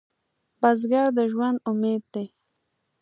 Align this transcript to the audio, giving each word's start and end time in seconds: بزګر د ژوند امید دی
بزګر 0.61 1.07
د 1.17 1.19
ژوند 1.31 1.57
امید 1.69 2.03
دی 2.13 2.25